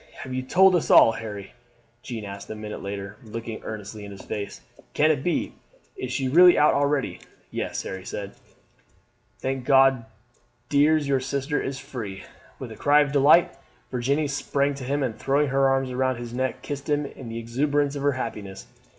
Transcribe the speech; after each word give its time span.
"Have 0.23 0.33
you 0.33 0.41
told 0.41 0.75
us 0.75 0.89
all, 0.89 1.11
Harry?" 1.11 1.53
Jeanne 2.01 2.25
asked 2.25 2.49
a 2.49 2.55
minute 2.55 2.81
later, 2.81 3.17
looking 3.23 3.61
earnestly 3.61 4.03
in 4.03 4.09
his 4.09 4.23
face. 4.23 4.61
"Can 4.95 5.11
it 5.11 5.23
be? 5.23 5.53
Is 5.95 6.11
she 6.11 6.27
really 6.27 6.57
out 6.57 6.73
already?" 6.73 7.19
"Yes," 7.51 7.83
Harry 7.83 8.03
said, 8.03 8.31
"thank 9.37 9.63
God, 9.63 10.05
dears, 10.69 11.07
your 11.07 11.19
sister 11.19 11.61
is 11.61 11.77
free." 11.77 12.23
With 12.57 12.71
a 12.71 12.75
cry 12.75 13.01
of 13.01 13.11
delight 13.11 13.53
Virginie 13.91 14.27
sprang 14.27 14.73
to 14.73 14.83
him, 14.83 15.03
and 15.03 15.19
throwing 15.19 15.49
her 15.49 15.69
arms 15.69 15.93
round 15.93 16.17
his 16.17 16.33
neck, 16.33 16.63
kissed 16.63 16.89
him 16.89 17.05
in 17.05 17.29
the 17.29 17.37
exuberance 17.37 17.95
of 17.95 18.01
her 18.01 18.13
happiness. 18.13 18.65